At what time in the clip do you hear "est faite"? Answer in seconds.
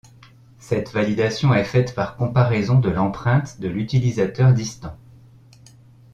1.53-1.93